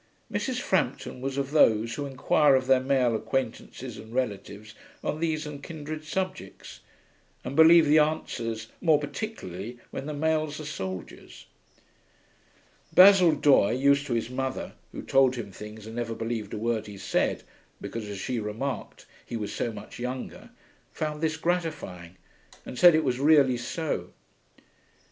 [0.33, 0.59] Mrs.
[0.59, 5.61] Frampton was of those who inquire of their male acquaintances and relatives on these and
[5.61, 6.79] kindred subjects,
[7.43, 11.45] and believe the answers, more particularly when the males are soldiers.
[12.91, 16.87] Basil Doye, used to his mother, who told him things and never believed a word
[16.87, 17.43] he said,
[17.79, 20.49] because, as she remarked, he was so much younger,
[20.91, 22.17] found this gratifying,
[22.65, 24.05] and said it was really so.
[24.57, 24.61] Mrs.